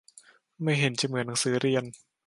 [0.63, 1.83] ไม่เห็นจะเหมือนหนังสือเรียน